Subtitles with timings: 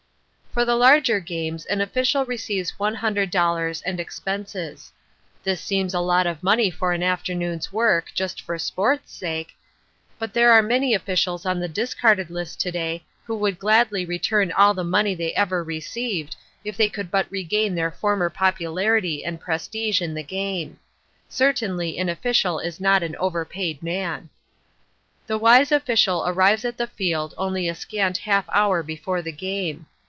[0.53, 4.91] For the larger games an official receives one hundred dollars and expenses.
[5.45, 9.55] This seems a lot of money for an afternoon's work just for sport's sake,
[10.19, 14.51] but there are many officials on the discarded list to day who would gladly return
[14.51, 19.39] all the money they ever received, if they could but regain their former popularity and
[19.39, 20.77] prestige in the game.
[21.29, 24.29] Certainly an official is not an over paid man.
[25.27, 29.85] The wise official arrives at the field only a scant half hour before the game.